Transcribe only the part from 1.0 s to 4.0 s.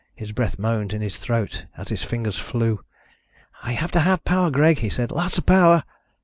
his throat as his fingers flew. "I have to